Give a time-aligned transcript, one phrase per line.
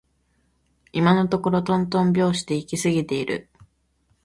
[0.93, 3.51] 今のところとんとん拍子で行き過ぎている